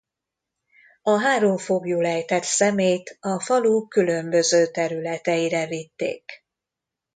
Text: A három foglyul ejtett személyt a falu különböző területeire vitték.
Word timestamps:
A 1.01 1.19
három 1.19 1.57
foglyul 1.57 2.05
ejtett 2.05 2.43
személyt 2.43 3.17
a 3.19 3.39
falu 3.39 3.87
különböző 3.87 4.71
területeire 4.71 5.67
vitték. 5.67 6.43